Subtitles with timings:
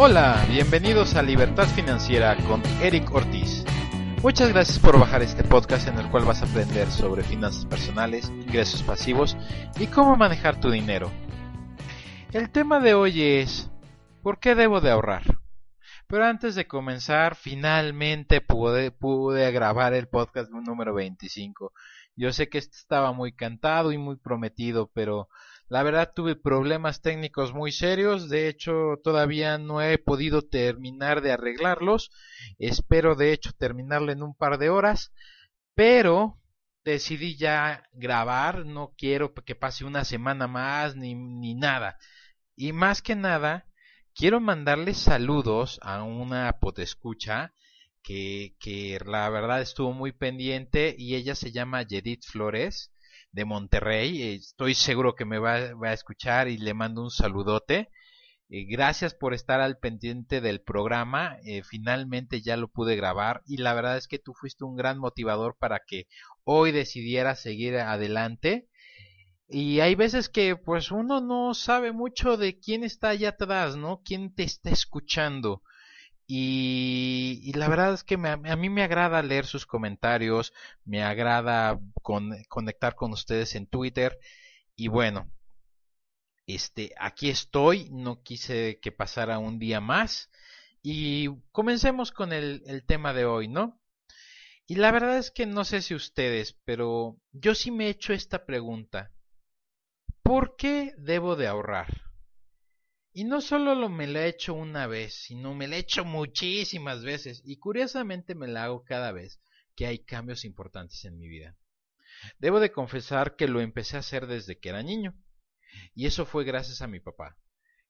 [0.00, 3.64] Hola, bienvenidos a Libertad Financiera con Eric Ortiz.
[4.22, 8.28] Muchas gracias por bajar este podcast en el cual vas a aprender sobre finanzas personales,
[8.28, 9.36] ingresos pasivos
[9.76, 11.10] y cómo manejar tu dinero.
[12.32, 13.72] El tema de hoy es
[14.22, 15.24] ¿por qué debo de ahorrar?
[16.06, 21.72] Pero antes de comenzar, finalmente pude, grabar el podcast número 25.
[22.14, 25.28] Yo sé que estaba muy cantado y muy prometido, pero
[25.68, 31.32] la verdad tuve problemas técnicos muy serios, de hecho todavía no he podido terminar de
[31.32, 32.10] arreglarlos,
[32.58, 35.12] espero de hecho terminarlo en un par de horas,
[35.74, 36.40] pero
[36.84, 41.98] decidí ya grabar, no quiero que pase una semana más ni, ni nada.
[42.56, 43.66] Y más que nada,
[44.14, 47.52] quiero mandarle saludos a una potescucha
[48.02, 52.90] que, que la verdad estuvo muy pendiente y ella se llama Yedith Flores
[53.32, 54.34] de Monterrey.
[54.34, 57.90] Estoy seguro que me va, a escuchar y le mando un saludote.
[58.50, 61.36] Eh, gracias por estar al pendiente del programa.
[61.44, 64.98] Eh, finalmente ya lo pude grabar y la verdad es que tú fuiste un gran
[64.98, 66.06] motivador para que
[66.44, 68.68] hoy decidiera seguir adelante.
[69.48, 74.02] Y hay veces que pues uno no sabe mucho de quién está allá atrás, ¿no?
[74.04, 75.62] ¿Quién te está escuchando?
[76.30, 80.52] Y, la verdad es que a mí me agrada leer sus comentarios,
[80.84, 84.18] me agrada conectar con ustedes en Twitter
[84.76, 85.32] y bueno,
[86.46, 90.30] este, aquí estoy, no quise que pasara un día más
[90.82, 93.80] y comencemos con el, el tema de hoy, ¿no?
[94.66, 98.12] Y la verdad es que no sé si ustedes, pero yo sí me he hecho
[98.12, 99.12] esta pregunta.
[100.22, 102.07] ¿Por qué debo de ahorrar?
[103.18, 106.04] Y no solo lo me la he hecho una vez, sino me la he hecho
[106.04, 107.42] muchísimas veces.
[107.44, 109.40] Y curiosamente me la hago cada vez
[109.74, 111.56] que hay cambios importantes en mi vida.
[112.38, 115.16] Debo de confesar que lo empecé a hacer desde que era niño.
[115.96, 117.36] Y eso fue gracias a mi papá,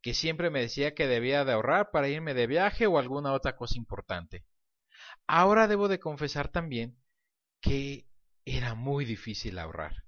[0.00, 3.56] que siempre me decía que debía de ahorrar para irme de viaje o alguna otra
[3.56, 4.46] cosa importante.
[5.26, 7.00] Ahora debo de confesar también
[7.60, 8.06] que
[8.44, 10.04] era muy difícil ahorrar,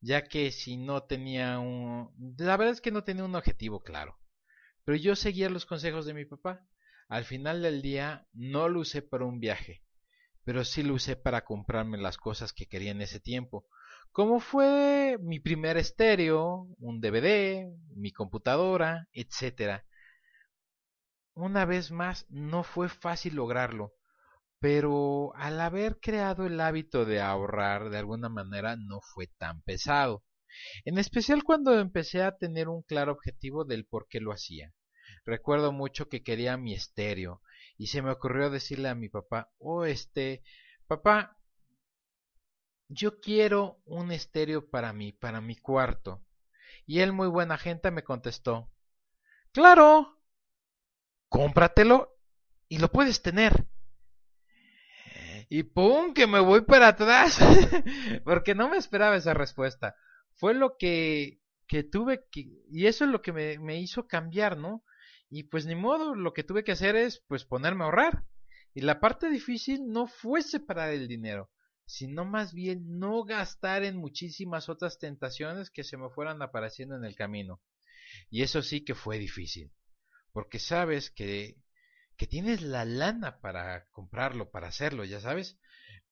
[0.00, 2.14] ya que si no tenía un...
[2.38, 4.21] La verdad es que no tenía un objetivo claro.
[4.84, 6.66] Pero yo seguía los consejos de mi papá.
[7.08, 9.84] Al final del día no lo usé para un viaje,
[10.44, 13.66] pero sí lo usé para comprarme las cosas que quería en ese tiempo,
[14.12, 19.84] como fue mi primer estéreo, un DVD, mi computadora, etc.
[21.34, 23.94] Una vez más, no fue fácil lograrlo,
[24.58, 30.24] pero al haber creado el hábito de ahorrar de alguna manera no fue tan pesado
[30.84, 34.74] en especial cuando empecé a tener un claro objetivo del por qué lo hacía.
[35.24, 37.42] Recuerdo mucho que quería mi estéreo
[37.76, 40.42] y se me ocurrió decirle a mi papá, oh este,
[40.86, 41.36] papá,
[42.88, 46.24] yo quiero un estéreo para mí, para mi cuarto.
[46.86, 48.70] Y él muy buena gente me contestó,
[49.52, 50.18] claro,
[51.28, 52.18] cómpratelo
[52.68, 53.66] y lo puedes tener.
[55.48, 57.38] Y pum, que me voy para atrás,
[58.24, 59.94] porque no me esperaba esa respuesta
[60.42, 61.38] fue lo que,
[61.68, 64.82] que tuve que, y eso es lo que me, me hizo cambiar, ¿no?
[65.30, 68.24] Y pues ni modo, lo que tuve que hacer es pues ponerme a ahorrar.
[68.74, 71.52] Y la parte difícil no fue separar el dinero,
[71.86, 77.04] sino más bien no gastar en muchísimas otras tentaciones que se me fueran apareciendo en
[77.04, 77.62] el camino.
[78.28, 79.70] Y eso sí que fue difícil,
[80.32, 81.54] porque sabes que,
[82.16, 85.60] que tienes la lana para comprarlo, para hacerlo, ya sabes,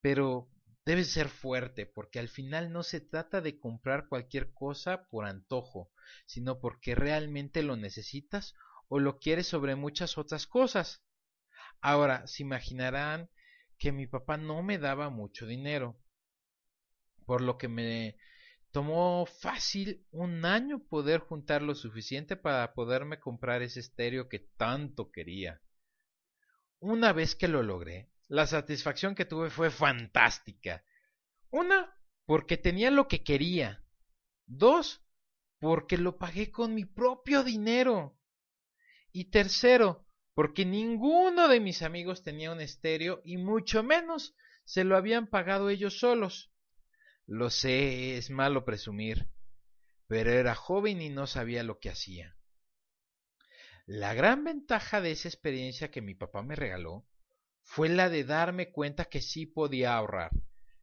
[0.01, 0.49] pero
[0.85, 5.91] Debes ser fuerte, porque al final no se trata de comprar cualquier cosa por antojo,
[6.27, 8.55] sino porque realmente lo necesitas
[8.89, 11.03] o lo quieres sobre muchas otras cosas.
[11.81, 13.31] Ahora, se imaginarán
[13.79, 15.99] que mi papá no me daba mucho dinero,
[17.25, 18.17] por lo que me
[18.73, 25.11] tomó fácil un año poder juntar lo suficiente para poderme comprar ese estéreo que tanto
[25.11, 25.61] quería.
[26.79, 30.85] Una vez que lo logré, la satisfacción que tuve fue fantástica.
[31.51, 33.85] Una, porque tenía lo que quería.
[34.47, 35.05] Dos,
[35.59, 38.17] porque lo pagué con mi propio dinero.
[39.11, 44.97] Y tercero, porque ninguno de mis amigos tenía un estéreo y mucho menos se lo
[44.97, 46.53] habían pagado ellos solos.
[47.27, 49.29] Lo sé, es malo presumir,
[50.07, 52.37] pero era joven y no sabía lo que hacía.
[53.87, 57.10] La gran ventaja de esa experiencia que mi papá me regaló
[57.63, 60.31] fue la de darme cuenta que sí podía ahorrar,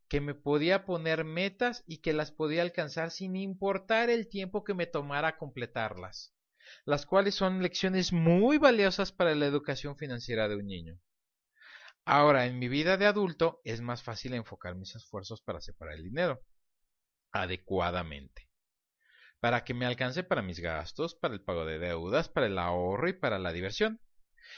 [0.07, 4.73] que me podía poner metas y que las podía alcanzar sin importar el tiempo que
[4.73, 6.33] me tomara completarlas,
[6.85, 10.99] las cuales son lecciones muy valiosas para la educación financiera de un niño.
[12.05, 16.03] Ahora, en mi vida de adulto es más fácil enfocar mis esfuerzos para separar el
[16.03, 16.41] dinero
[17.33, 18.49] adecuadamente,
[19.41, 23.09] para que me alcance para mis gastos, para el pago de deudas, para el ahorro
[23.09, 23.99] y para la diversión.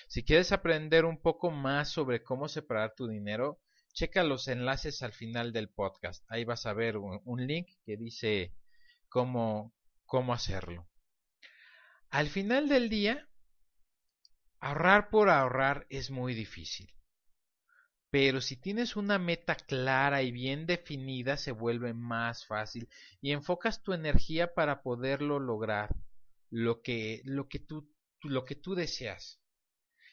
[0.08, 3.60] Si quieres aprender un poco más sobre cómo separar tu dinero,
[3.94, 6.24] checa los enlaces al final del podcast.
[6.30, 8.54] Ahí vas a ver un, link que dice
[9.10, 9.74] cómo,
[10.06, 10.88] cómo hacerlo.
[12.10, 13.28] Al final del día,
[14.60, 16.94] ahorrar por ahorrar es muy difícil.
[18.12, 22.90] Pero si tienes una meta clara y bien definida, se vuelve más fácil
[23.22, 25.96] y enfocas tu energía para poderlo lograr,
[26.50, 27.94] lo que, lo que, tú,
[28.24, 29.40] lo que tú deseas.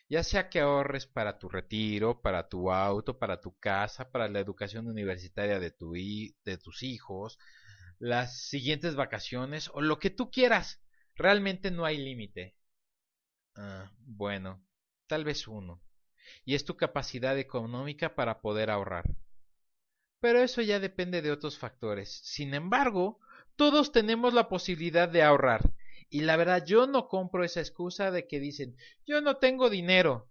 [0.08, 4.40] Ya sea que ahorres para tu retiro, para tu auto, para tu casa, para la
[4.40, 7.38] educación universitaria de, tu, de tus hijos,
[7.98, 10.80] las siguientes vacaciones o lo que tú quieras.
[11.16, 12.56] Realmente no hay límite.
[13.56, 14.62] Ah, bueno,
[15.08, 15.82] tal vez uno
[16.44, 19.04] y es tu capacidad económica para poder ahorrar.
[20.20, 22.20] Pero eso ya depende de otros factores.
[22.24, 23.20] Sin embargo,
[23.56, 25.72] todos tenemos la posibilidad de ahorrar.
[26.08, 28.76] Y la verdad, yo no compro esa excusa de que dicen,
[29.06, 30.30] yo no tengo dinero.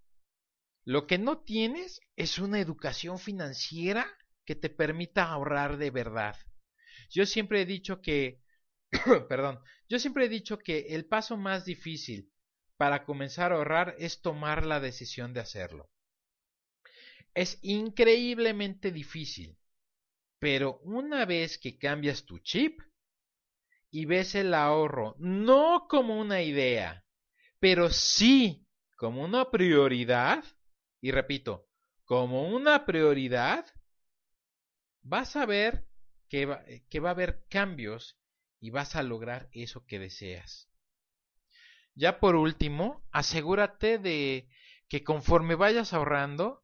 [0.84, 4.06] Lo que no tienes es una educación financiera
[4.44, 6.36] que te permita ahorrar de verdad.
[7.10, 8.40] Yo siempre he dicho que,
[9.28, 12.32] perdón, yo siempre he dicho que el paso más difícil
[12.76, 15.90] para comenzar a ahorrar es tomar la decisión de hacerlo.
[17.34, 19.58] Es increíblemente difícil,
[20.38, 22.80] pero una vez que cambias tu chip
[23.90, 27.04] y ves el ahorro no como una idea,
[27.60, 28.66] pero sí
[28.96, 30.44] como una prioridad,
[31.00, 31.68] y repito,
[32.04, 33.66] como una prioridad,
[35.02, 35.86] vas a ver
[36.28, 38.18] que va, que va a haber cambios
[38.60, 40.68] y vas a lograr eso que deseas.
[41.94, 44.48] Ya por último, asegúrate de
[44.88, 46.62] que conforme vayas ahorrando,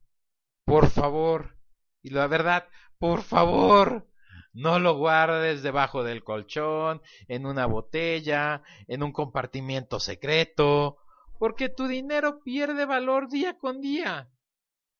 [0.65, 1.59] por favor,
[2.03, 4.12] y la verdad, por favor,
[4.53, 10.99] no lo guardes debajo del colchón, en una botella, en un compartimiento secreto,
[11.39, 14.31] porque tu dinero pierde valor día con día.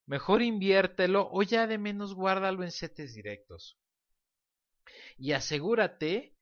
[0.07, 3.79] Mejor inviértelo o ya de menos guárdalo en setes directos.
[5.17, 6.35] Y asegúrate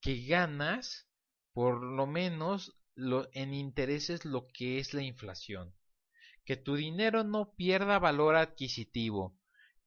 [0.00, 1.08] que ganas
[1.52, 2.78] por lo menos
[3.32, 5.74] en intereses lo que es la inflación.
[6.44, 9.36] Que tu dinero no pierda valor adquisitivo.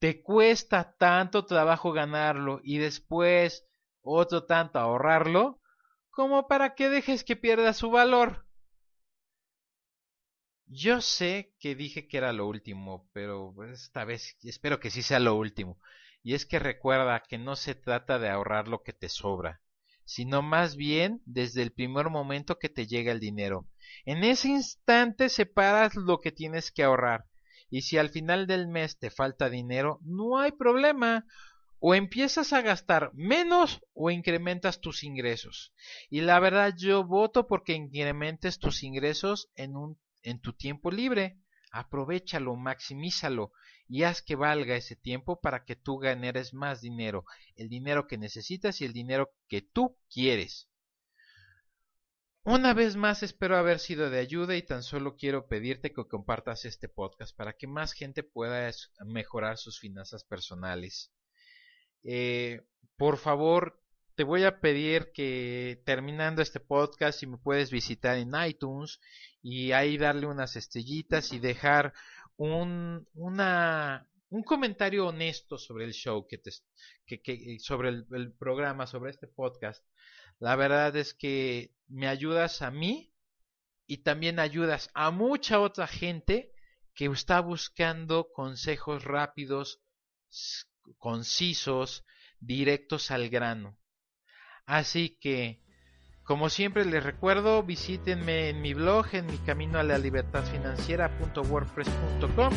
[0.02, 3.68] Te cuesta tanto trabajo ganarlo y después
[4.02, 5.62] otro tanto ahorrarlo
[6.10, 8.48] como para que dejes que pierda su valor.
[10.66, 15.20] Yo sé que dije que era lo último, pero esta vez espero que sí sea
[15.20, 15.80] lo último.
[16.24, 19.62] Y es que recuerda que no se trata de ahorrar lo que te sobra,
[20.04, 23.68] sino más bien desde el primer momento que te llega el dinero.
[24.06, 27.28] En ese instante separas lo que tienes que ahorrar.
[27.72, 31.26] Y si al final del mes te falta dinero, no hay problema.
[31.80, 35.74] O empiezas a gastar menos o incrementas tus ingresos.
[36.10, 39.74] Y la verdad yo voto porque incrementes tus ingresos en,
[40.42, 41.40] tu tiempo libre.
[41.72, 43.54] Aprovechalo, maximízalo
[43.88, 47.26] y haz que valga ese tiempo para que tú ganes más dinero,
[47.56, 50.71] el dinero que necesitas y el dinero que tú quieres.
[52.44, 56.66] Una vez más espero haber sido de ayuda y tan solo quiero pedirte que compartas
[56.66, 58.72] este podcast para que más gente pueda
[59.06, 61.14] mejorar sus finanzas personales.
[62.04, 62.62] Eh,
[62.98, 63.80] por favor,
[64.16, 69.00] te voy a pedir que terminando este podcast si me puedes visitar en iTunes
[69.44, 71.94] y ahí darle unas estrellitas y dejar
[72.38, 73.08] un,
[74.46, 76.52] comentario honesto sobre el show, que, te,
[77.06, 79.86] que, sobre el, programa, sobre este podcast.
[80.42, 83.14] La verdad es que me ayudas a mí
[83.86, 86.52] y también ayudas a mucha otra gente
[86.96, 89.84] que está buscando consejos rápidos,
[90.98, 92.06] concisos,
[92.40, 93.78] directos al grano.
[94.66, 95.62] Así que
[96.24, 102.54] como siempre les recuerdo, visítenme en mi blog en mi camino a la libertad financiera.wordpress.com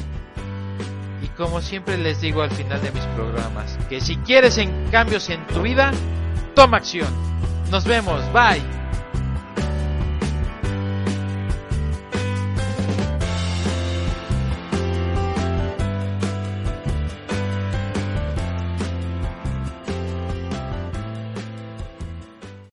[1.22, 5.28] y como siempre les digo al final de mis programas, que si quieres en cambios
[5.28, 5.92] en tu vida,
[6.54, 7.34] toma acción.
[7.70, 8.83] Nos vemos, bye.